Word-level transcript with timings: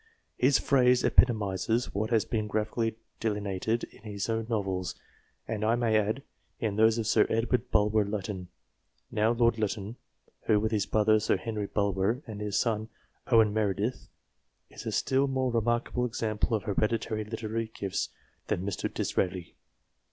His 0.35 0.57
phrase 0.57 1.03
epitomizes 1.03 1.93
what 1.93 2.09
has 2.09 2.25
been 2.25 2.47
graphically 2.47 2.95
delineated 3.19 3.83
in 3.83 4.01
his 4.01 4.29
own 4.29 4.47
novels, 4.49 4.95
and, 5.47 5.63
I 5.63 5.75
may 5.75 5.95
add, 5.95 6.23
in 6.59 6.75
those 6.75 6.97
of 6.97 7.05
Sir 7.05 7.27
Edward 7.29 7.69
Bulwer 7.69 8.03
Lytton, 8.03 8.47
now 9.11 9.31
Lord 9.31 9.59
Lytton 9.59 9.97
(who, 10.47 10.59
with 10.59 10.71
his 10.71 10.87
brother 10.87 11.19
Sir 11.19 11.37
Henry 11.37 11.67
Bulwer, 11.67 12.23
and 12.25 12.39
in 12.41 12.47
his 12.47 12.57
son" 12.57 12.89
Owen 13.31 13.53
Meredith," 13.53 14.07
is 14.71 14.87
a 14.87 14.91
still 14.91 15.27
more 15.27 15.51
remarkable 15.51 16.05
example 16.07 16.55
of 16.55 16.63
hereditary 16.63 17.23
literary 17.23 17.71
gifts 17.71 18.09
than 18.47 18.65
Mr. 18.65 18.91
Disraeli). 18.91 19.53